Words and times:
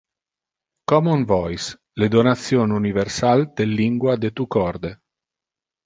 Common 0.91 1.25
Voice: 1.31 1.77
le 2.01 2.07
donation 2.15 2.71
universal 2.79 3.47
del 3.61 3.77
lingua 3.83 4.17
de 4.17 4.29
tu 4.41 4.47
corde. 4.59 4.95